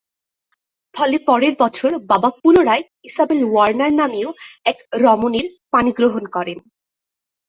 ফলে 0.95 1.17
পরের 1.27 1.53
বছর 1.59 1.91
বাবা 2.11 2.29
পুনরায় 2.39 2.83
"ইসাবেল 3.03 3.41
ওয়ার্নার" 3.45 3.91
নামীয় 3.93 4.29
এক 4.65 4.77
রমণীর 5.03 5.47
পাণিগ্রহণ 5.73 6.23
করেন। 6.35 6.57